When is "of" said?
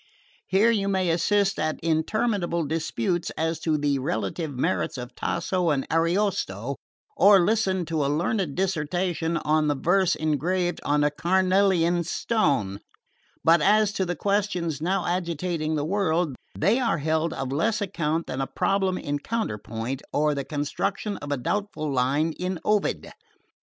4.97-5.13, 17.31-17.51, 21.17-21.31